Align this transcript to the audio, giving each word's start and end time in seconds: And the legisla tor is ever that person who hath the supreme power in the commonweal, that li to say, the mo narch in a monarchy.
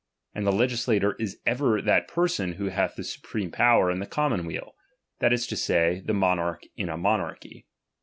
And 0.33 0.47
the 0.47 0.51
legisla 0.51 0.99
tor 0.99 1.15
is 1.19 1.37
ever 1.45 1.79
that 1.79 2.07
person 2.07 2.53
who 2.53 2.69
hath 2.69 2.95
the 2.95 3.03
supreme 3.03 3.51
power 3.51 3.91
in 3.91 3.99
the 3.99 4.07
commonweal, 4.07 4.73
that 5.19 5.29
li 5.31 5.37
to 5.37 5.55
say, 5.55 6.01
the 6.03 6.11
mo 6.15 6.35
narch 6.37 6.63
in 6.75 6.89
a 6.89 6.97
monarchy. 6.97 7.67